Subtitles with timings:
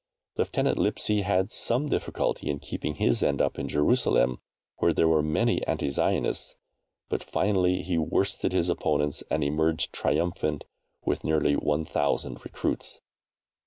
[0.35, 4.39] Lieutenant Lipsey had some difficulty in keeping his end up in Jerusalem,
[4.77, 6.55] where there were many anti Zionists,
[7.07, 10.63] but finally he worsted his opponents and emerged triumphant
[11.05, 12.99] with nearly 1,000 recruits.